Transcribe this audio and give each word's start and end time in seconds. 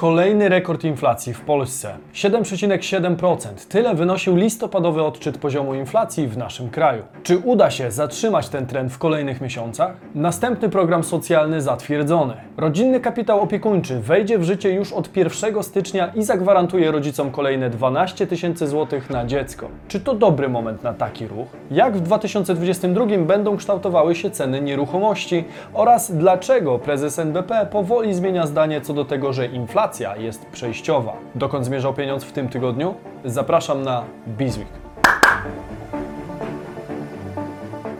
Kolejny 0.00 0.48
rekord 0.48 0.84
inflacji 0.84 1.34
w 1.34 1.40
Polsce 1.40 1.94
7,7%. 2.14 3.48
Tyle 3.68 3.94
wynosił 3.94 4.36
listopadowy 4.36 5.02
odczyt 5.02 5.38
poziomu 5.38 5.74
inflacji 5.74 6.28
w 6.28 6.36
naszym 6.36 6.70
kraju. 6.70 7.02
Czy 7.22 7.38
uda 7.38 7.70
się 7.70 7.90
zatrzymać 7.90 8.48
ten 8.48 8.66
trend 8.66 8.92
w 8.92 8.98
kolejnych 8.98 9.40
miesiącach? 9.40 9.96
Następny 10.14 10.68
program 10.68 11.04
socjalny 11.04 11.62
zatwierdzony. 11.62 12.34
Rodzinny 12.56 13.00
kapitał 13.00 13.40
opiekuńczy 13.40 14.00
wejdzie 14.00 14.38
w 14.38 14.44
życie 14.44 14.72
już 14.72 14.92
od 14.92 15.16
1 15.16 15.62
stycznia 15.62 16.12
i 16.14 16.22
zagwarantuje 16.22 16.90
rodzicom 16.90 17.30
kolejne 17.30 17.70
12 17.70 18.26
tysięcy 18.26 18.66
złotych 18.66 19.10
na 19.10 19.26
dziecko. 19.26 19.68
Czy 19.88 20.00
to 20.00 20.14
dobry 20.14 20.48
moment 20.48 20.82
na 20.82 20.92
taki 20.92 21.26
ruch? 21.26 21.48
Jak 21.70 21.96
w 21.96 22.00
2022 22.00 23.06
będą 23.18 23.56
kształtowały 23.56 24.14
się 24.14 24.30
ceny 24.30 24.60
nieruchomości 24.60 25.44
oraz 25.74 26.12
dlaczego 26.16 26.78
prezes 26.78 27.18
NBP 27.18 27.66
powoli 27.66 28.14
zmienia 28.14 28.46
zdanie 28.46 28.80
co 28.80 28.94
do 28.94 29.04
tego, 29.04 29.32
że 29.32 29.46
inflacja 29.46 29.89
jest 30.16 30.46
przejściowa? 30.46 31.12
Dokąd 31.34 31.66
zmierzał 31.66 31.94
pieniądz 31.94 32.24
w 32.24 32.32
tym 32.32 32.48
tygodniu? 32.48 32.94
Zapraszam 33.24 33.82
na 33.82 34.04
Bizweek. 34.28 34.68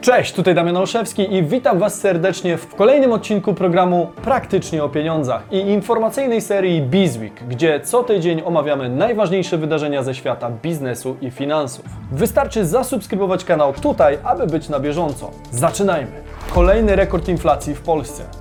Cześć, 0.01 0.33
tutaj 0.33 0.55
Damian 0.55 0.77
Olszewski 0.77 1.35
i 1.35 1.43
witam 1.43 1.79
Was 1.79 2.01
serdecznie 2.01 2.57
w 2.57 2.75
kolejnym 2.75 3.13
odcinku 3.13 3.55
programu 3.55 4.11
Praktycznie 4.23 4.85
o 4.85 4.89
Pieniądzach 4.89 5.43
i 5.51 5.57
informacyjnej 5.57 6.41
serii 6.41 6.83
Bizweek, 6.83 7.45
gdzie 7.49 7.81
co 7.81 8.03
tydzień 8.03 8.43
omawiamy 8.45 8.89
najważniejsze 8.89 9.59
wydarzenia 9.59 10.03
ze 10.03 10.15
świata 10.15 10.51
biznesu 10.63 11.17
i 11.21 11.31
finansów. 11.31 11.85
Wystarczy 12.13 12.67
zasubskrybować 12.67 13.45
kanał 13.45 13.73
tutaj, 13.73 14.19
aby 14.25 14.47
być 14.47 14.69
na 14.69 14.81
bieżąco. 14.81 15.31
Zaczynajmy! 15.51 16.13
Kolejny 16.55 16.97
rekord 16.97 17.29
inflacji 17.29 17.75
w 17.75 17.81
Polsce. 17.81 18.40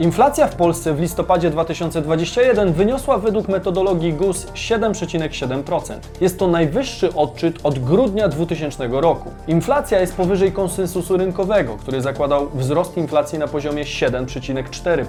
Inflacja 0.00 0.46
w 0.46 0.56
Polsce 0.56 0.94
w 0.94 1.00
listopadzie 1.00 1.50
2021 1.50 2.72
wyniosła 2.72 3.18
według 3.18 3.48
metodologii 3.48 4.12
GUS 4.12 4.46
7,7%. 4.46 5.94
Jest 6.20 6.38
to 6.38 6.48
najwyższy 6.48 7.14
odczyt 7.14 7.58
od 7.62 7.78
grudnia 7.78 8.28
2000 8.28 8.88
roku. 8.92 9.30
Inflacja 9.46 10.00
jest 10.00 10.16
powyżej 10.16 10.52
konsensusu 10.52 11.16
rynkowego, 11.16 11.76
który 11.76 12.00
zakładał 12.00 12.50
wzrost 12.54 12.96
inflacji 12.96 13.38
na 13.38 13.48
poziomie 13.48 13.84
7,4%. 13.84 15.04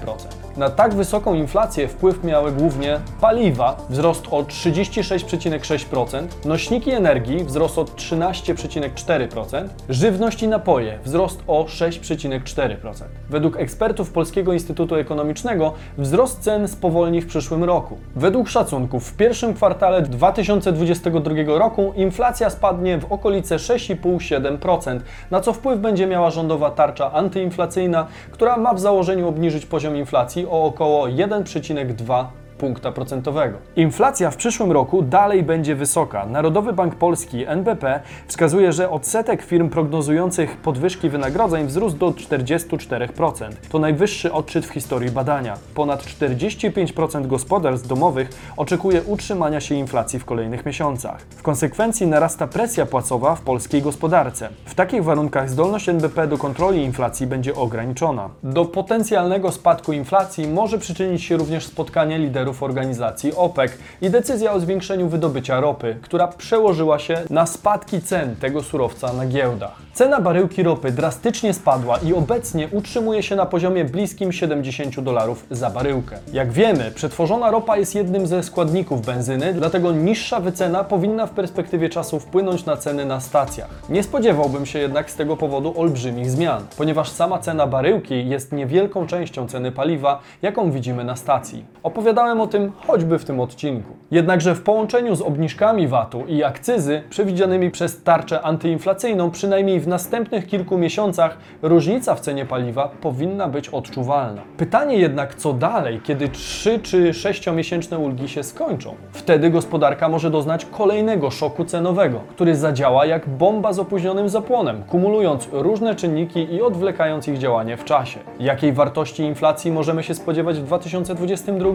Na 0.56 0.70
tak 0.70 0.94
wysoką 0.94 1.34
inflację 1.34 1.88
wpływ 1.88 2.24
miały 2.24 2.52
głównie 2.52 3.00
paliwa, 3.20 3.76
wzrost 3.90 4.26
o 4.30 4.42
36,6%, 4.42 6.22
nośniki 6.44 6.90
energii, 6.90 7.44
wzrost 7.44 7.78
o 7.78 7.84
13,4%, 7.84 9.68
żywność 9.88 10.42
i 10.42 10.48
napoje, 10.48 10.98
wzrost 11.04 11.42
o 11.46 11.64
6,4%. 11.64 13.04
Według 13.30 13.56
ekspertów 13.56 14.10
Polskiego 14.10 14.52
Instytutu 14.52 14.81
Ekonomicznego 14.90 15.72
wzrost 15.98 16.40
cen 16.40 16.68
spowolni 16.68 17.20
w 17.20 17.26
przyszłym 17.26 17.64
roku. 17.64 17.98
Według 18.16 18.48
szacunków 18.48 19.08
w 19.08 19.16
pierwszym 19.16 19.54
kwartale 19.54 20.02
2022 20.02 21.34
roku 21.58 21.92
inflacja 21.96 22.50
spadnie 22.50 22.98
w 22.98 23.12
okolice 23.12 23.56
6,5-7%, 23.56 25.00
na 25.30 25.40
co 25.40 25.52
wpływ 25.52 25.80
będzie 25.80 26.06
miała 26.06 26.30
rządowa 26.30 26.70
tarcza 26.70 27.12
antyinflacyjna, 27.12 28.06
która 28.30 28.56
ma 28.56 28.74
w 28.74 28.80
założeniu 28.80 29.28
obniżyć 29.28 29.66
poziom 29.66 29.96
inflacji 29.96 30.46
o 30.46 30.64
około 30.64 31.06
1,2 31.06 32.24
punkta 32.62 32.92
procentowego. 32.92 33.58
Inflacja 33.76 34.30
w 34.30 34.36
przyszłym 34.36 34.72
roku 34.72 35.02
dalej 35.02 35.42
będzie 35.42 35.74
wysoka. 35.74 36.26
Narodowy 36.26 36.72
Bank 36.72 36.94
Polski 36.94 37.46
NBP 37.46 38.00
wskazuje, 38.28 38.72
że 38.72 38.90
odsetek 38.90 39.42
firm 39.42 39.68
prognozujących 39.68 40.56
podwyżki 40.56 41.08
wynagrodzeń 41.08 41.66
wzrósł 41.66 41.96
do 41.96 42.10
44%. 42.10 43.50
To 43.70 43.78
najwyższy 43.78 44.32
odczyt 44.32 44.66
w 44.66 44.70
historii 44.70 45.10
badania. 45.10 45.56
Ponad 45.74 46.02
45% 46.02 47.26
gospodarstw 47.26 47.88
domowych 47.88 48.28
oczekuje 48.56 49.02
utrzymania 49.02 49.60
się 49.60 49.74
inflacji 49.74 50.18
w 50.18 50.24
kolejnych 50.24 50.66
miesiącach. 50.66 51.20
W 51.20 51.42
konsekwencji 51.42 52.06
narasta 52.06 52.46
presja 52.46 52.86
płacowa 52.86 53.34
w 53.34 53.40
polskiej 53.40 53.82
gospodarce. 53.82 54.48
W 54.64 54.74
takich 54.74 55.04
warunkach 55.04 55.50
zdolność 55.50 55.88
NBP 55.88 56.26
do 56.26 56.38
kontroli 56.38 56.82
inflacji 56.82 57.26
będzie 57.26 57.54
ograniczona. 57.54 58.30
Do 58.42 58.64
potencjalnego 58.64 59.52
spadku 59.52 59.92
inflacji 59.92 60.48
może 60.48 60.78
przyczynić 60.78 61.22
się 61.22 61.36
również 61.36 61.66
spotkanie 61.66 62.18
liderów 62.18 62.51
organizacji 62.60 63.34
OPEC 63.36 63.72
i 64.00 64.10
decyzja 64.10 64.52
o 64.52 64.60
zwiększeniu 64.60 65.08
wydobycia 65.08 65.60
ropy, 65.60 65.96
która 66.02 66.28
przełożyła 66.28 66.98
się 66.98 67.14
na 67.30 67.46
spadki 67.46 68.00
cen 68.00 68.36
tego 68.36 68.62
surowca 68.62 69.12
na 69.12 69.26
giełdach. 69.26 69.76
Cena 69.94 70.20
baryłki 70.20 70.62
ropy 70.62 70.92
drastycznie 70.92 71.54
spadła 71.54 71.98
i 71.98 72.14
obecnie 72.14 72.68
utrzymuje 72.72 73.22
się 73.22 73.36
na 73.36 73.46
poziomie 73.46 73.84
bliskim 73.84 74.32
70 74.32 75.00
dolarów 75.00 75.46
za 75.50 75.70
baryłkę. 75.70 76.18
Jak 76.32 76.52
wiemy, 76.52 76.90
przetworzona 76.94 77.50
ropa 77.50 77.76
jest 77.76 77.94
jednym 77.94 78.26
ze 78.26 78.42
składników 78.42 79.06
benzyny, 79.06 79.54
dlatego 79.54 79.92
niższa 79.92 80.40
wycena 80.40 80.84
powinna 80.84 81.26
w 81.26 81.30
perspektywie 81.30 81.88
czasu 81.88 82.20
wpłynąć 82.20 82.64
na 82.64 82.76
ceny 82.76 83.04
na 83.04 83.20
stacjach. 83.20 83.70
Nie 83.88 84.02
spodziewałbym 84.02 84.66
się 84.66 84.78
jednak 84.78 85.10
z 85.10 85.16
tego 85.16 85.36
powodu 85.36 85.80
olbrzymich 85.80 86.30
zmian, 86.30 86.66
ponieważ 86.76 87.10
sama 87.10 87.38
cena 87.38 87.66
baryłki 87.66 88.28
jest 88.28 88.52
niewielką 88.52 89.06
częścią 89.06 89.48
ceny 89.48 89.72
paliwa, 89.72 90.20
jaką 90.42 90.70
widzimy 90.70 91.04
na 91.04 91.16
stacji. 91.16 91.64
Opowiadałem 91.82 92.40
o 92.42 92.46
tym 92.46 92.72
choćby 92.86 93.18
w 93.18 93.24
tym 93.24 93.40
odcinku. 93.40 93.92
Jednakże 94.10 94.54
w 94.54 94.62
połączeniu 94.62 95.14
z 95.14 95.22
obniżkami 95.22 95.88
VAT-u 95.88 96.26
i 96.26 96.44
akcyzy 96.44 97.02
przewidzianymi 97.10 97.70
przez 97.70 98.02
tarczę 98.02 98.42
antyinflacyjną, 98.42 99.30
przynajmniej 99.30 99.80
w 99.80 99.88
następnych 99.88 100.46
kilku 100.46 100.78
miesiącach 100.78 101.38
różnica 101.62 102.14
w 102.14 102.20
cenie 102.20 102.46
paliwa 102.46 102.88
powinna 103.00 103.48
być 103.48 103.68
odczuwalna. 103.68 104.42
Pytanie 104.56 104.96
jednak, 104.96 105.34
co 105.34 105.52
dalej, 105.52 106.00
kiedy 106.04 106.28
3 106.28 106.80
czy 106.80 107.10
6-miesięczne 107.10 107.98
ulgi 107.98 108.28
się 108.28 108.42
skończą? 108.42 108.94
Wtedy 109.12 109.50
gospodarka 109.50 110.08
może 110.08 110.30
doznać 110.30 110.64
kolejnego 110.64 111.30
szoku 111.30 111.64
cenowego, 111.64 112.20
który 112.30 112.56
zadziała 112.56 113.06
jak 113.06 113.28
bomba 113.28 113.72
z 113.72 113.78
opóźnionym 113.78 114.28
zapłonem, 114.28 114.82
kumulując 114.82 115.48
różne 115.52 115.94
czynniki 115.94 116.54
i 116.54 116.62
odwlekając 116.62 117.28
ich 117.28 117.38
działanie 117.38 117.76
w 117.76 117.84
czasie. 117.84 118.20
Jakiej 118.40 118.72
wartości 118.72 119.22
inflacji 119.22 119.72
możemy 119.72 120.02
się 120.02 120.14
spodziewać 120.14 120.58
w 120.58 120.64
2022? 120.64 121.70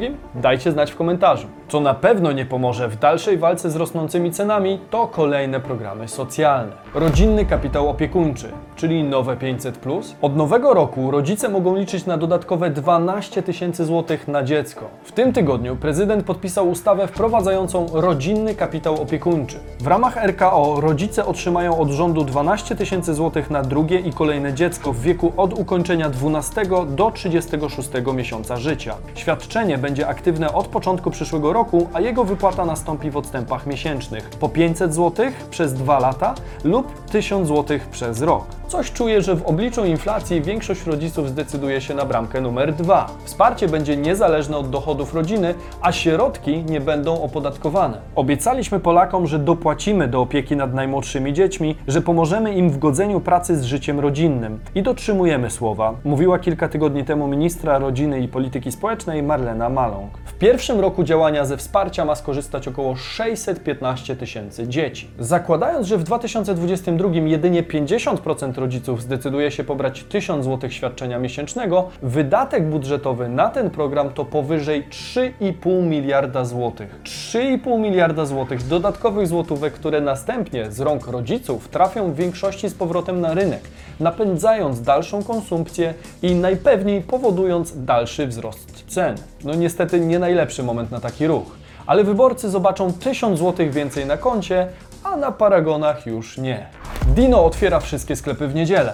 Dajcie 0.58 0.72
znać 0.72 0.92
w 0.92 0.96
komentarzu. 0.96 1.48
Co 1.68 1.80
na 1.80 1.94
pewno 1.94 2.32
nie 2.32 2.46
pomoże 2.46 2.88
w 2.88 3.00
dalszej 3.00 3.38
walce 3.38 3.72
z 3.72 3.76
rosnącymi 3.76 4.32
cenami, 4.32 4.80
to 4.90 5.08
kolejne 5.08 5.60
programy 5.60 6.08
socjalne. 6.08 6.72
Rodzinny 6.94 7.46
kapitał 7.46 7.90
opiekuńczy, 7.90 8.52
czyli 8.76 9.04
nowe 9.04 9.38
500. 9.38 9.80
Od 10.22 10.36
nowego 10.36 10.74
roku 10.74 11.12
rodzice 11.12 11.50
mogą 11.50 11.76
liczyć 11.76 12.06
na 12.06 12.18
dodatkowe 12.18 12.70
12 12.70 13.44
tysięcy 13.44 13.86
złotych 13.86 14.28
na 14.28 14.44
dziecko. 14.44 14.86
W 15.04 15.12
tym 15.12 15.34
tygodniu 15.34 15.76
prezydent 15.76 16.26
podpisał 16.26 16.70
ustawę 16.70 17.08
wprowadzającą 17.08 17.86
rodzinny 17.94 18.56
kapitał 18.56 19.02
opiekuńczy. 19.02 19.58
W 19.80 19.88
ramach 19.88 20.18
RKO 20.18 20.82
rodzice 20.82 21.26
otrzymają 21.26 21.80
od 21.80 21.90
rządu 21.90 22.24
12 22.24 22.76
tysięcy 22.76 23.14
złotych 23.14 23.50
na 23.50 23.62
drugie 23.62 24.00
i 24.00 24.14
kolejne 24.14 24.54
dziecko 24.54 24.94
w 24.94 25.02
wieku 25.02 25.34
od 25.38 25.60
ukończenia 25.60 26.10
12 26.10 26.62
do 26.90 27.12
36 27.12 27.90
miesiąca 28.14 28.58
życia. 28.58 28.96
Świadczenie 29.16 29.78
będzie 29.78 30.08
aktywne 30.08 30.37
od 30.46 30.68
początku 30.68 31.12
przyszłego 31.12 31.54
roku, 31.54 31.88
a 31.94 32.02
jego 32.02 32.24
wypłata 32.24 32.66
nastąpi 32.66 33.12
w 33.12 33.18
odstępach 33.18 33.68
miesięcznych. 33.68 34.30
Po 34.30 34.50
500 34.50 34.94
zł 34.94 35.26
przez 35.50 35.74
2 35.74 36.00
lata 36.00 36.36
lub 36.64 37.06
1000 37.06 37.48
zł 37.48 37.80
przez 37.92 38.22
rok. 38.22 38.46
Coś 38.68 38.92
czuję, 38.92 39.22
że 39.22 39.36
w 39.36 39.46
obliczu 39.46 39.86
inflacji 39.86 40.42
większość 40.42 40.86
rodziców 40.86 41.30
zdecyduje 41.30 41.82
się 41.82 41.94
na 41.94 42.06
bramkę 42.06 42.42
numer 42.42 42.74
2. 42.74 43.08
Wsparcie 43.24 43.68
będzie 43.68 43.98
niezależne 43.98 44.58
od 44.58 44.70
dochodów 44.70 45.14
rodziny, 45.14 45.56
a 45.82 45.92
środki 45.92 46.64
nie 46.64 46.82
będą 46.82 47.22
opodatkowane. 47.22 47.98
Obiecaliśmy 48.16 48.80
Polakom, 48.80 49.28
że 49.28 49.40
dopłacimy 49.40 50.08
do 50.08 50.22
opieki 50.22 50.56
nad 50.56 50.74
najmłodszymi 50.74 51.34
dziećmi, 51.34 51.76
że 51.88 52.02
pomożemy 52.02 52.54
im 52.54 52.70
w 52.70 52.78
godzeniu 52.78 53.22
pracy 53.22 53.58
z 53.58 53.64
życiem 53.64 54.00
rodzinnym. 54.00 54.60
I 54.76 54.84
dotrzymujemy 54.84 55.50
słowa, 55.50 55.94
mówiła 56.04 56.40
kilka 56.40 56.68
tygodni 56.70 57.04
temu 57.06 57.28
ministra 57.28 57.78
rodziny 57.78 58.20
i 58.20 58.28
polityki 58.28 58.72
społecznej 58.72 59.24
Marlena 59.24 59.70
Maląg. 59.70 60.12
W 60.28 60.34
pierwszym 60.34 60.80
roku 60.80 61.04
działania 61.04 61.46
ze 61.46 61.58
wsparcia 61.58 62.06
ma 62.06 62.16
skorzystać 62.16 62.68
około 62.68 62.96
615 62.96 64.16
tysięcy 64.16 64.68
dzieci. 64.68 65.08
Zakładając, 65.20 65.88
że 65.88 65.98
w 65.98 66.04
2022 66.04 67.10
jedynie 67.10 67.64
50% 67.64 68.58
rodziców 68.58 69.02
zdecyduje 69.02 69.52
się 69.52 69.64
pobrać 69.64 70.04
1000 70.04 70.46
zł 70.46 70.70
świadczenia 70.70 71.20
miesięcznego, 71.20 71.90
wydatek 72.02 72.70
budżetowy 72.70 73.30
na 73.30 73.50
ten 73.50 73.70
program 73.70 74.10
to 74.10 74.26
powyżej 74.26 74.86
3,5 74.90 75.84
miliarda 75.84 76.46
złotych. 76.46 77.00
3,5 77.04 77.80
miliarda 77.80 78.26
złotych 78.26 78.68
dodatkowych 78.68 79.28
złotówek, 79.28 79.74
które 79.74 80.02
następnie 80.02 80.72
z 80.72 80.80
rąk 80.80 81.08
rodziców 81.08 81.68
trafią 81.68 82.12
w 82.12 82.16
większości 82.16 82.70
z 82.70 82.74
powrotem 82.74 83.22
na 83.22 83.34
rynek, 83.34 83.62
napędzając 84.00 84.82
dalszą 84.82 85.24
konsumpcję 85.24 85.94
i 86.22 86.36
najpewniej 86.36 87.02
powodując 87.02 87.86
dalszy 87.86 88.28
wzrost 88.28 88.84
cen. 88.88 89.16
No 89.44 89.56
niestety 89.56 90.00
nie 90.00 90.17
najlepszy 90.20 90.64
moment 90.64 90.92
na 90.92 91.00
taki 91.00 91.28
ruch. 91.28 91.46
Ale 91.86 92.04
wyborcy 92.04 92.50
zobaczą 92.50 92.94
1000 92.94 93.40
zł 93.40 93.72
więcej 93.72 94.06
na 94.06 94.18
koncie, 94.18 94.68
a 95.04 95.18
na 95.18 95.32
paragonach 95.32 96.06
już 96.06 96.38
nie. 96.38 96.68
Dino 97.16 97.46
otwiera 97.46 97.80
wszystkie 97.80 98.16
sklepy 98.16 98.48
w 98.48 98.56
niedzielę. 98.56 98.94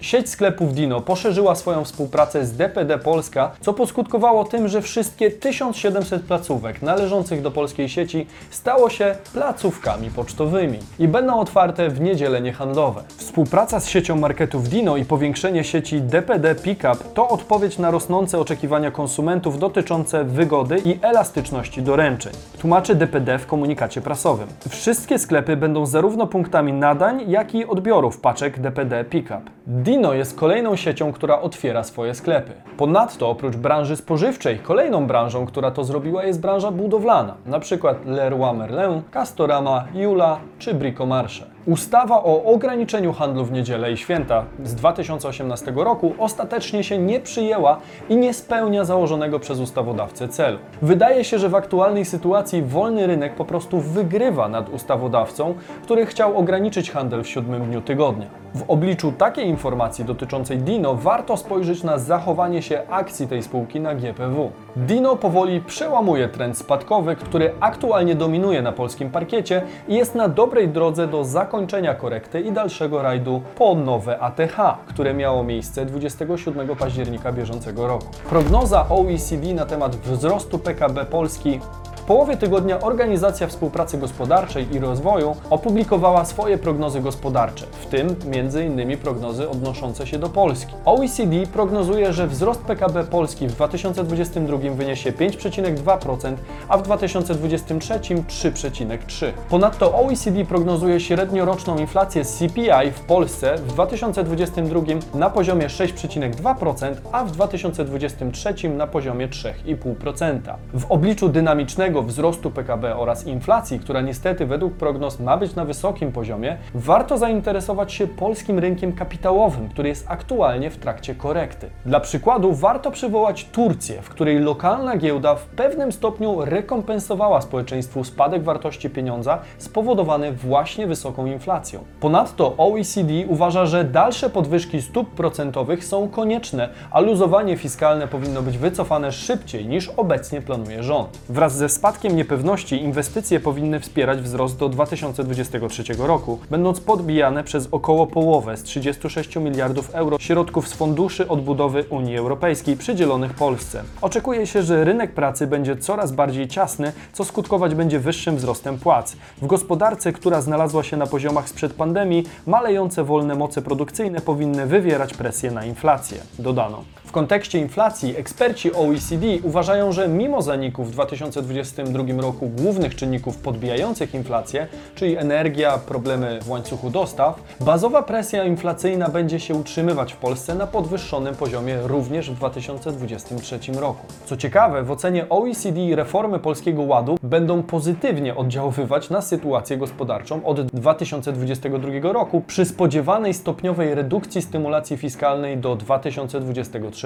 Sieć 0.00 0.30
sklepów 0.30 0.74
Dino 0.74 1.00
poszerzyła 1.00 1.54
swoją 1.54 1.84
współpracę 1.84 2.46
z 2.46 2.52
DPD 2.52 2.98
Polska, 2.98 3.50
co 3.60 3.72
poskutkowało 3.72 4.44
tym, 4.44 4.68
że 4.68 4.82
wszystkie 4.82 5.30
1700 5.30 6.22
placówek 6.22 6.82
należących 6.82 7.42
do 7.42 7.50
polskiej 7.50 7.88
sieci 7.88 8.26
stało 8.50 8.90
się 8.90 9.16
placówkami 9.32 10.10
pocztowymi 10.10 10.78
i 10.98 11.08
będą 11.08 11.40
otwarte 11.40 11.88
w 11.88 12.00
niedziele 12.00 12.40
niehandlowe. 12.40 13.02
Współpraca 13.16 13.80
z 13.80 13.88
siecią 13.88 14.16
marketów 14.16 14.68
Dino 14.68 14.96
i 14.96 15.04
powiększenie 15.04 15.64
sieci 15.64 16.00
DPD 16.00 16.54
Pickup 16.54 17.12
to 17.14 17.28
odpowiedź 17.28 17.78
na 17.78 17.90
rosnące 17.90 18.38
oczekiwania 18.38 18.90
konsumentów 18.90 19.58
dotyczące 19.58 20.24
wygody 20.24 20.76
i 20.84 20.98
elastyczności 21.02 21.82
doręczeń. 21.82 22.32
Tłumaczy 22.58 22.94
DPD 22.94 23.38
w 23.38 23.46
komunikacie 23.46 24.00
prasowym. 24.00 24.48
Wszystkie 24.68 25.18
sklepy 25.18 25.56
będą 25.56 25.86
zarówno 25.86 26.26
punktami 26.26 26.72
nadań, 26.72 27.30
jak 27.30 27.54
i 27.54 27.66
odbiorów 27.66 28.20
paczek 28.20 28.60
DPD 28.60 29.04
Pickup. 29.04 29.50
Dino 29.90 30.14
jest 30.14 30.38
kolejną 30.38 30.76
siecią, 30.76 31.12
która 31.12 31.40
otwiera 31.40 31.84
swoje 31.84 32.14
sklepy. 32.14 32.52
Ponadto 32.76 33.30
oprócz 33.30 33.56
branży 33.56 33.96
spożywczej, 33.96 34.58
kolejną 34.58 35.06
branżą, 35.06 35.46
która 35.46 35.70
to 35.70 35.84
zrobiła 35.84 36.24
jest 36.24 36.40
branża 36.40 36.70
budowlana, 36.70 37.34
na 37.46 37.60
przykład 37.60 38.06
Leroy 38.06 38.54
Merlin, 38.54 39.02
Castorama, 39.10 39.84
Jula 39.94 40.38
czy 40.58 40.74
Bricomarche. 40.74 41.44
Ustawa 41.66 42.24
o 42.24 42.44
ograniczeniu 42.44 43.12
handlu 43.12 43.44
w 43.44 43.52
niedzielę 43.52 43.92
i 43.92 43.96
święta 43.96 44.44
z 44.64 44.74
2018 44.74 45.72
roku 45.76 46.14
ostatecznie 46.18 46.84
się 46.84 46.98
nie 46.98 47.20
przyjęła 47.20 47.80
i 48.08 48.16
nie 48.16 48.34
spełnia 48.34 48.84
założonego 48.84 49.40
przez 49.40 49.60
ustawodawcę 49.60 50.28
celu. 50.28 50.58
Wydaje 50.82 51.24
się, 51.24 51.38
że 51.38 51.48
w 51.48 51.54
aktualnej 51.54 52.04
sytuacji 52.04 52.62
wolny 52.62 53.06
rynek 53.06 53.34
po 53.34 53.44
prostu 53.44 53.80
wygrywa 53.80 54.48
nad 54.48 54.68
ustawodawcą, 54.68 55.54
który 55.82 56.06
chciał 56.06 56.38
ograniczyć 56.38 56.90
handel 56.90 57.22
w 57.22 57.28
siódmym 57.28 57.64
dniu 57.64 57.80
tygodnia. 57.80 58.39
W 58.54 58.64
obliczu 58.68 59.12
takiej 59.12 59.46
informacji 59.46 60.04
dotyczącej 60.04 60.58
Dino 60.58 60.94
warto 60.94 61.36
spojrzeć 61.36 61.82
na 61.82 61.98
zachowanie 61.98 62.62
się 62.62 62.82
akcji 62.90 63.28
tej 63.28 63.42
spółki 63.42 63.80
na 63.80 63.94
GPW. 63.94 64.50
Dino 64.76 65.16
powoli 65.16 65.60
przełamuje 65.60 66.28
trend 66.28 66.58
spadkowy, 66.58 67.16
który 67.16 67.52
aktualnie 67.60 68.14
dominuje 68.14 68.62
na 68.62 68.72
polskim 68.72 69.10
parkiecie 69.10 69.62
i 69.88 69.94
jest 69.94 70.14
na 70.14 70.28
dobrej 70.28 70.68
drodze 70.68 71.06
do 71.06 71.24
zakończenia 71.24 71.94
korekty 71.94 72.40
i 72.40 72.52
dalszego 72.52 73.02
rajdu 73.02 73.42
po 73.56 73.74
nowe 73.74 74.18
ATH, 74.18 74.56
które 74.86 75.14
miało 75.14 75.44
miejsce 75.44 75.86
27 75.86 76.76
października 76.76 77.32
bieżącego 77.32 77.86
roku. 77.86 78.06
Prognoza 78.28 78.86
OECD 78.88 79.54
na 79.54 79.66
temat 79.66 79.96
wzrostu 79.96 80.58
PKB 80.58 81.04
Polski 81.04 81.60
połowie 82.10 82.36
tygodnia 82.36 82.80
Organizacja 82.80 83.46
Współpracy 83.46 83.98
Gospodarczej 83.98 84.74
i 84.74 84.78
Rozwoju 84.78 85.36
opublikowała 85.50 86.24
swoje 86.24 86.58
prognozy 86.58 87.00
gospodarcze, 87.00 87.66
w 87.72 87.86
tym 87.86 88.16
m.in. 88.32 88.98
prognozy 88.98 89.50
odnoszące 89.50 90.06
się 90.06 90.18
do 90.18 90.28
Polski. 90.28 90.74
OECD 90.84 91.46
prognozuje, 91.52 92.12
że 92.12 92.26
wzrost 92.26 92.60
PKB 92.60 93.04
Polski 93.04 93.48
w 93.48 93.52
2022 93.52 94.58
wyniesie 94.58 95.12
5,2%, 95.12 96.34
a 96.68 96.78
w 96.78 96.82
2023 96.82 97.94
3,3%. 97.94 99.32
Ponadto 99.48 99.94
OECD 99.94 100.44
prognozuje 100.44 101.00
średnioroczną 101.00 101.78
inflację 101.78 102.24
CPI 102.24 102.90
w 102.92 103.00
Polsce 103.00 103.56
w 103.56 103.66
2022 103.66 104.80
na 105.14 105.30
poziomie 105.30 105.66
6,2%, 105.66 106.94
a 107.12 107.24
w 107.24 107.30
2023 107.30 108.68
na 108.68 108.86
poziomie 108.86 109.28
3,5%. 109.28 110.40
W 110.74 110.92
obliczu 110.92 111.28
dynamicznego 111.28 111.99
wzrostu 112.02 112.50
PKB 112.50 112.96
oraz 112.96 113.26
inflacji, 113.26 113.80
która 113.80 114.00
niestety 114.00 114.46
według 114.46 114.74
prognoz 114.74 115.20
ma 115.20 115.36
być 115.36 115.54
na 115.54 115.64
wysokim 115.64 116.12
poziomie, 116.12 116.56
warto 116.74 117.18
zainteresować 117.18 117.92
się 117.92 118.06
polskim 118.06 118.58
rynkiem 118.58 118.92
kapitałowym, 118.92 119.68
który 119.68 119.88
jest 119.88 120.06
aktualnie 120.08 120.70
w 120.70 120.76
trakcie 120.76 121.14
korekty. 121.14 121.70
Dla 121.86 122.00
przykładu 122.00 122.52
warto 122.52 122.90
przywołać 122.90 123.44
Turcję, 123.44 124.02
w 124.02 124.08
której 124.08 124.38
lokalna 124.38 124.96
giełda 124.96 125.34
w 125.34 125.46
pewnym 125.46 125.92
stopniu 125.92 126.44
rekompensowała 126.44 127.40
społeczeństwu 127.40 128.04
spadek 128.04 128.42
wartości 128.42 128.90
pieniądza 128.90 129.38
spowodowany 129.58 130.32
właśnie 130.32 130.86
wysoką 130.86 131.26
inflacją. 131.26 131.84
Ponadto 132.00 132.54
OECD 132.56 133.12
uważa, 133.28 133.66
że 133.66 133.84
dalsze 133.84 134.30
podwyżki 134.30 134.82
stóp 134.82 135.10
procentowych 135.10 135.84
są 135.84 136.08
konieczne, 136.08 136.68
a 136.90 137.00
luzowanie 137.00 137.56
fiskalne 137.56 138.08
powinno 138.08 138.42
być 138.42 138.58
wycofane 138.58 139.12
szybciej 139.12 139.66
niż 139.66 139.88
obecnie 139.88 140.42
planuje 140.42 140.82
rząd. 140.82 141.18
Wraz 141.28 141.56
ze 141.56 141.68
spadkiem 141.68 141.89
niepewności 142.14 142.82
inwestycje 142.82 143.40
powinny 143.40 143.80
wspierać 143.80 144.20
wzrost 144.20 144.58
do 144.58 144.68
2023 144.68 145.82
roku, 145.98 146.38
będąc 146.50 146.80
podbijane 146.80 147.44
przez 147.44 147.68
około 147.70 148.06
połowę 148.06 148.56
z 148.56 148.62
36 148.62 149.36
miliardów 149.36 149.90
euro 149.94 150.18
środków 150.18 150.68
z 150.68 150.72
funduszy 150.72 151.28
odbudowy 151.28 151.84
Unii 151.90 152.16
Europejskiej 152.16 152.76
przydzielonych 152.76 153.34
Polsce. 153.34 153.82
Oczekuje 154.02 154.46
się, 154.46 154.62
że 154.62 154.84
rynek 154.84 155.14
pracy 155.14 155.46
będzie 155.46 155.76
coraz 155.76 156.12
bardziej 156.12 156.48
ciasny, 156.48 156.92
co 157.12 157.24
skutkować 157.24 157.74
będzie 157.74 158.00
wyższym 158.00 158.36
wzrostem 158.36 158.78
płac. 158.78 159.16
W 159.42 159.46
gospodarce, 159.46 160.12
która 160.12 160.40
znalazła 160.40 160.82
się 160.82 160.96
na 160.96 161.06
poziomach 161.06 161.48
sprzed 161.48 161.72
pandemii, 161.72 162.24
malejące 162.46 163.04
wolne 163.04 163.34
moce 163.34 163.62
produkcyjne 163.62 164.20
powinny 164.20 164.66
wywierać 164.66 165.14
presję 165.14 165.50
na 165.50 165.64
inflację, 165.64 166.18
dodano. 166.38 166.84
W 167.10 167.12
kontekście 167.12 167.58
inflacji 167.58 168.16
eksperci 168.16 168.74
OECD 168.74 169.26
uważają, 169.42 169.92
że 169.92 170.08
mimo 170.08 170.42
zaniku 170.42 170.84
w 170.84 170.90
2022 170.90 172.22
roku 172.22 172.48
głównych 172.48 172.96
czynników 172.96 173.36
podbijających 173.36 174.14
inflację, 174.14 174.66
czyli 174.94 175.16
energia, 175.16 175.78
problemy 175.78 176.38
w 176.42 176.50
łańcuchu 176.50 176.90
dostaw, 176.90 177.42
bazowa 177.60 178.02
presja 178.02 178.44
inflacyjna 178.44 179.08
będzie 179.08 179.40
się 179.40 179.54
utrzymywać 179.54 180.12
w 180.12 180.16
Polsce 180.16 180.54
na 180.54 180.66
podwyższonym 180.66 181.34
poziomie 181.34 181.78
również 181.84 182.30
w 182.30 182.34
2023 182.34 183.58
roku. 183.72 184.06
Co 184.26 184.36
ciekawe, 184.36 184.82
w 184.82 184.90
ocenie 184.90 185.28
OECD 185.28 185.80
reformy 185.96 186.38
Polskiego 186.38 186.82
Ładu 186.82 187.18
będą 187.22 187.62
pozytywnie 187.62 188.36
oddziaływać 188.36 189.10
na 189.10 189.20
sytuację 189.20 189.76
gospodarczą 189.76 190.44
od 190.44 190.62
2022 190.62 192.12
roku 192.12 192.42
przy 192.46 192.64
spodziewanej 192.64 193.34
stopniowej 193.34 193.94
redukcji 193.94 194.42
stymulacji 194.42 194.96
fiskalnej 194.96 195.58
do 195.58 195.76
2023. 195.76 196.99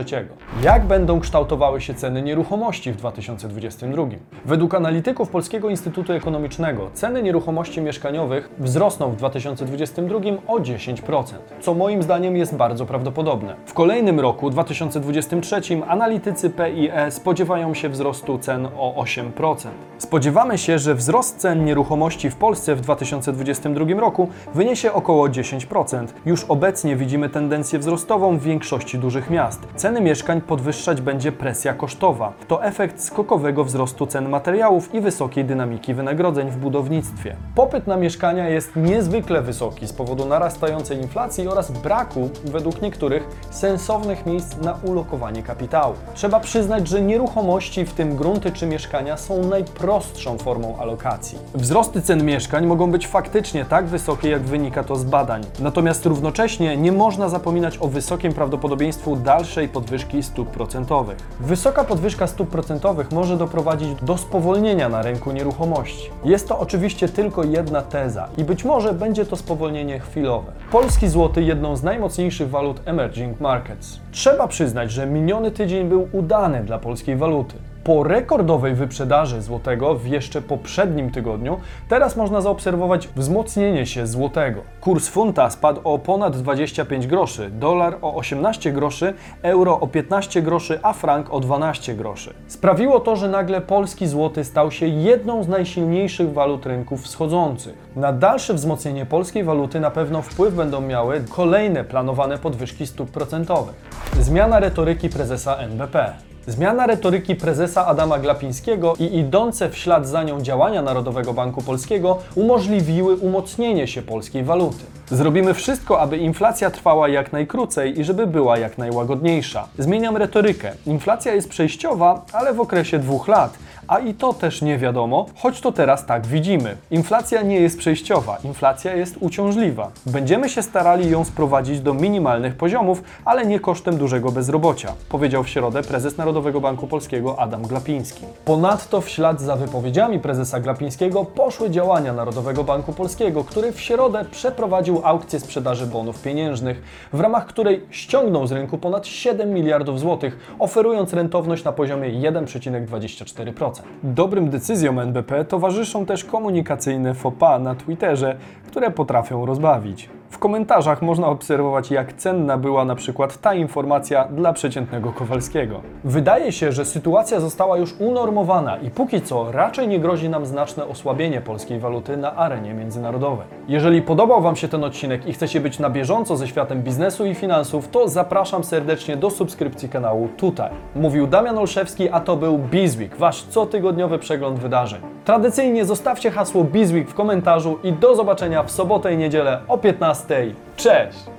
Jak 0.63 0.85
będą 0.85 1.21
kształtowały 1.21 1.81
się 1.81 1.95
ceny 1.95 2.23
nieruchomości 2.23 2.93
w 2.93 2.97
2022? 2.97 4.03
Według 4.45 4.75
analityków 4.75 5.29
Polskiego 5.29 5.71
Instytutu 5.71 6.13
Ekonomicznego 6.13 6.91
ceny 6.95 7.23
nieruchomości 7.23 7.81
mieszkaniowych 7.81 8.51
wzrosną 8.59 9.11
w 9.11 9.17
2022 9.17 10.19
o 10.47 10.59
10%, 10.59 11.25
co 11.61 11.75
moim 11.75 12.03
zdaniem 12.03 12.37
jest 12.37 12.57
bardzo 12.57 12.87
prawdopodobne. 12.87 13.57
W 13.67 13.75
kolejnym 13.75 14.21
roku, 14.21 14.51
2023, 14.51 15.61
analitycy 15.89 16.51
PIE 16.51 17.11
spodziewają 17.11 17.75
się 17.75 17.89
wzrostu 17.89 18.39
cen 18.39 18.69
o 18.77 19.05
8%. 19.05 19.69
Spodziewamy 19.99 20.59
się, 20.59 20.79
że 20.79 20.95
wzrost 20.95 21.37
cen 21.37 21.65
nieruchomości 21.65 22.31
w 22.31 22.37
Polsce 22.37 22.75
w 22.75 22.81
2022 22.81 24.01
roku 24.01 24.29
wyniesie 24.55 24.93
około 24.93 25.29
10%. 25.29 26.07
Już 26.27 26.45
obecnie 26.45 26.97
widzimy 26.97 27.29
tendencję 27.29 27.79
wzrostową 27.79 28.39
w 28.39 28.43
większości 28.43 28.99
dużych 28.99 29.31
miast. 29.31 29.61
Ceny 29.85 30.01
mieszkań 30.01 30.41
podwyższać 30.41 31.01
będzie 31.01 31.33
presja 31.33 31.75
kosztowa. 31.75 32.33
To 32.49 32.65
efekt 32.65 33.01
skokowego 33.01 33.65
wzrostu 33.65 34.07
cen 34.07 34.29
materiałów 34.29 34.95
i 34.95 35.01
wysokiej 35.01 35.45
dynamiki 35.45 35.95
wynagrodzeń 35.95 36.51
w 36.51 36.57
budownictwie. 36.57 37.37
Popyt 37.55 37.87
na 37.87 37.97
mieszkania 37.97 38.49
jest 38.49 38.77
niezwykle 38.77 39.43
wysoki 39.43 39.87
z 39.87 39.93
powodu 39.93 40.25
narastającej 40.25 40.99
inflacji 40.99 41.49
oraz 41.49 41.71
braku, 41.71 42.31
według 42.45 42.83
niektórych, 42.83 43.29
sensownych 43.51 44.27
miejsc 44.27 44.57
na 44.57 44.79
ulokowanie 44.83 45.43
kapitału. 45.43 45.95
Trzeba 46.15 46.41
przyznać, 46.41 46.89
że 46.89 47.03
nieruchomości, 47.03 47.85
w 47.85 47.93
tym 47.93 48.17
grunty 48.17 48.53
czy 48.53 48.67
mieszkania, 48.67 49.17
są 49.17 49.45
najprostszą 49.49 50.39
formą 50.39 50.77
alokacji. 50.77 51.39
Wzrosty 51.55 52.03
cen 52.03 52.25
mieszkań 52.25 52.67
mogą 52.67 52.91
być 52.91 53.07
faktycznie 53.07 53.65
tak 53.65 53.87
wysokie, 53.87 54.29
jak 54.29 54.43
wynika 54.43 54.85
to 54.85 54.97
z 54.97 55.05
badań. 55.05 55.43
Natomiast 55.61 56.07
równocześnie 56.07 56.77
nie 56.77 56.93
można 56.93 57.29
zapominać 57.29 57.79
o 57.81 57.89
wysokim 57.89 58.33
prawdopodobieństwu 58.33 59.17
dalszej 59.17 59.74
podwyżki 59.75 60.23
stóp 60.23 60.51
procentowych. 60.51 61.17
Wysoka 61.41 61.85
podwyżka 61.85 62.27
stóp 62.27 62.51
procentowych 62.51 63.13
może 63.13 63.37
doprowadzić 63.37 63.89
do 64.03 64.19
spowolnienia 64.19 64.89
na 64.89 65.03
rynku 65.03 65.33
nieruchomości. 65.33 66.11
Jest 66.25 66.49
to 66.49 66.59
oczywiście 66.59 67.09
tylko 67.09 67.45
jedna 67.45 67.83
teza 67.83 68.29
i 68.39 68.45
być 68.45 68.65
może 68.65 68.93
będzie 68.93 69.27
to 69.27 69.37
spowolnienie 69.37 70.01
chwilowe. 70.01 70.53
Polski 70.73 71.09
złoty 71.09 71.43
jedną 71.43 71.77
z 71.77 71.83
najmocniejszych 71.83 72.51
walut 72.51 72.81
emerging 72.85 73.41
markets. 73.41 74.01
Trzeba 74.13 74.49
przyznać, 74.49 74.91
że 74.91 75.07
miniony 75.07 75.51
tydzień 75.51 75.89
był 75.89 76.09
udany 76.13 76.65
dla 76.65 76.79
polskiej 76.79 77.17
waluty. 77.17 77.55
Po 77.85 78.03
rekordowej 78.05 78.75
wyprzedaży 78.75 79.43
złotego 79.43 79.95
w 79.95 80.07
jeszcze 80.07 80.43
poprzednim 80.43 81.11
tygodniu, 81.11 81.61
teraz 81.89 82.17
można 82.17 82.41
zaobserwować 82.41 83.09
wzmocnienie 83.09 83.87
się 83.87 84.07
złotego. 84.07 84.61
Kurs 84.81 85.09
funta 85.09 85.51
spadł 85.51 85.81
o 85.85 85.99
ponad 85.99 86.37
25 86.37 87.07
groszy, 87.07 87.51
dolar 87.51 87.97
o 88.03 88.15
18 88.15 88.73
groszy, 88.73 89.15
euro 89.43 89.81
o 89.81 89.87
15 89.87 90.43
groszy, 90.43 90.79
a 90.83 90.93
frank 90.93 91.35
o 91.35 91.41
12 91.41 91.95
groszy. 91.95 92.35
Sprawiło 92.47 93.01
to, 93.01 93.17
że 93.17 93.29
nagle 93.29 93.61
polski 93.61 94.07
złoty 94.07 94.45
stał 94.45 94.71
się 94.71 94.87
jedną 94.87 95.43
z 95.43 95.49
najsilniejszych 95.49 96.33
walut 96.33 96.67
rynków 96.67 97.03
wschodzących. 97.03 97.75
Na 97.97 98.13
dalsze 98.13 98.55
wzmocnienie 98.55 99.07
polskiej 99.07 99.45
waluty 99.45 99.81
na 99.81 99.91
pewno 99.91 100.23
wpływ 100.23 100.55
będą 100.55 100.81
miały 100.81 101.25
kolejne 101.31 101.85
planowane 101.85 102.39
podwyżki 102.39 102.87
stóp 102.87 103.11
procentowych. 103.11 103.75
Zmiana 104.21 104.61
retoryki 104.61 105.09
prezesa 105.09 105.57
NBP. 105.57 106.34
Zmiana 106.47 106.87
retoryki 106.87 107.37
prezesa 107.37 107.87
Adama 107.87 108.19
Glapińskiego 108.19 108.95
i 108.99 109.19
idące 109.19 109.71
w 109.71 109.77
ślad 109.77 110.09
za 110.09 110.23
nią 110.23 110.41
działania 110.41 110.83
Narodowego 110.83 111.35
Banku 111.35 111.63
Polskiego 111.63 112.19
umożliwiły 112.35 113.17
umocnienie 113.17 113.87
się 113.87 114.03
polskiej 114.03 114.45
waluty. 114.45 114.85
Zrobimy 115.11 115.55
wszystko, 115.55 116.01
aby 116.01 116.17
inflacja 116.17 116.71
trwała 116.71 117.09
jak 117.09 117.33
najkrócej 117.33 118.01
i 118.01 118.05
żeby 118.05 118.27
była 118.27 118.59
jak 118.59 118.79
najłagodniejsza. 118.79 119.69
Zmieniam 119.79 120.17
retorykę. 120.17 120.73
Inflacja 120.87 121.35
jest 121.35 121.49
przejściowa, 121.49 122.23
ale 122.33 122.55
w 122.55 122.61
okresie 122.61 122.99
dwóch 122.99 123.29
lat. 123.29 123.59
A 123.89 123.99
i 123.99 124.15
to 124.15 124.33
też 124.33 124.63
nie 124.63 124.79
wiadomo, 124.79 125.27
choć 125.37 125.61
to 125.61 125.73
teraz 125.73 126.07
tak 126.07 126.27
widzimy. 126.27 126.77
Inflacja 126.91 127.43
nie 127.43 127.61
jest 127.61 127.79
przejściowa, 127.79 128.39
inflacja 128.45 128.95
jest 128.95 129.17
uciążliwa. 129.21 129.91
Będziemy 130.07 130.49
się 130.49 130.63
starali 130.63 131.11
ją 131.11 131.25
sprowadzić 131.25 131.81
do 131.81 131.95
minimalnych 131.95 132.55
poziomów, 132.57 133.03
ale 133.25 133.47
nie 133.47 133.61
kosztem 133.61 133.97
dużego 133.97 134.33
bezrobocia, 134.33 134.93
powiedział 135.09 135.45
w 135.45 135.49
środę 135.49 135.83
prezes 135.83 136.17
Narodowego 136.17 136.61
Banku 136.61 136.87
Polskiego 136.87 137.41
Adam 137.41 137.63
Glapiński. 137.63 138.25
Ponadto 138.45 139.01
w 139.01 139.09
ślad 139.09 139.41
za 139.41 139.57
wypowiedziami 139.57 140.19
prezesa 140.19 140.61
Glapińskiego 140.61 141.25
poszły 141.25 141.71
działania 141.71 142.13
Narodowego 142.13 142.65
Banku 142.65 142.93
Polskiego, 142.93 143.45
który 143.45 143.73
w 143.73 143.81
środę 143.81 144.25
przeprowadził 144.31 145.01
aukcję 145.05 145.41
sprzedaży 145.41 145.87
bonów 145.87 146.23
pieniężnych, 146.23 146.83
w 147.13 147.21
ramach 147.21 147.47
której 147.47 147.81
ściągnął 147.91 148.47
z 148.47 148.53
rynku 148.53 148.79
ponad 148.79 149.07
7 149.07 149.55
miliardów 149.55 150.01
złotych, 150.01 150.55
oferując 150.59 151.13
rentowność 151.13 151.65
na 151.65 151.73
poziomie 151.73 152.09
1,24%. 152.09 153.74
Dobrym 154.03 154.51
decyzjom 154.51 154.99
NBP 154.99 155.45
towarzyszą 155.45 156.07
też 156.07 156.25
komunikacyjne 156.25 157.15
faux 157.15 157.39
pas 157.39 157.63
na 157.63 157.75
Twitterze, 157.75 158.37
które 158.67 158.91
potrafią 158.91 159.47
rozbawić. 159.47 160.09
W 160.35 160.39
komentarzach 160.39 161.03
można 161.03 161.27
obserwować, 161.27 161.91
jak 161.91 162.13
cenna 162.13 162.59
była 162.59 162.85
na 162.85 162.95
przykład 162.95 163.41
ta 163.41 163.55
informacja 163.55 164.29
dla 164.29 164.53
przeciętnego 164.53 165.13
Kowalskiego. 165.13 165.81
Wydaje 166.05 166.53
się, 166.53 166.73
że 166.73 166.85
sytuacja 166.85 167.41
została 167.41 167.79
już 167.79 167.95
unormowana 167.99 168.77
i 168.77 168.91
póki 168.91 169.23
co 169.23 169.53
raczej 169.53 169.89
nie 169.89 170.01
grozi 170.01 170.29
nam 170.29 170.47
znaczne 170.47 170.87
osłabienie 170.87 171.41
polskiej 171.41 171.79
waluty 171.79 172.17
na 172.17 172.37
arenie 172.37 172.75
międzynarodowej. 172.75 173.47
Jeżeli 173.69 174.03
podobał 174.03 174.43
Wam 174.43 174.57
się 174.57 174.69
ten 174.69 174.85
odcinek 174.85 175.27
i 175.27 175.33
chcecie 175.33 175.61
być 175.61 175.79
na 175.79 175.91
bieżąco 175.91 176.37
ze 176.37 176.49
światem 176.49 176.83
biznesu 176.83 177.27
i 177.27 177.35
finansów, 177.35 177.89
to 177.89 178.09
zapraszam 178.09 178.65
serdecznie 178.65 179.17
do 179.17 179.31
subskrypcji 179.31 179.89
kanału 179.89 180.29
tutaj. 180.37 180.71
Mówił 180.95 181.27
Damian 181.27 181.59
Olszewski, 181.59 182.11
a 182.11 182.21
to 182.21 182.37
był 182.37 182.59
Bizweek, 182.59 183.17
Wasz 183.17 183.47
cotygodniowy 183.55 184.19
przegląd 184.19 184.59
wydarzeń. 184.59 185.01
Tradycyjnie 185.25 185.85
zostawcie 185.85 186.31
hasło 186.31 186.65
Bizweek 186.65 187.09
w 187.09 187.15
komentarzu 187.15 187.79
i 187.83 187.93
do 187.93 188.15
zobaczenia 188.17 188.63
w 188.63 188.71
sobotę 188.71 189.15
i 189.15 189.17
niedzielę 189.17 189.61
o 189.69 189.79
15. 190.29 190.55
Cześć! 190.77 191.35